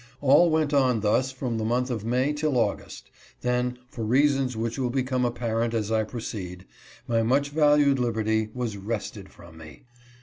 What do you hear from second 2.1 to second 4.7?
till August; then, for reasons